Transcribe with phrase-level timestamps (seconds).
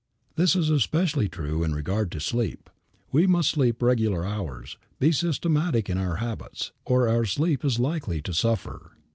[0.35, 2.71] This is especially true in regard to sleep.
[3.11, 8.19] We must keep regular hours, be systematic in our habits, or our sleep is likely
[8.23, 8.93] to suffer.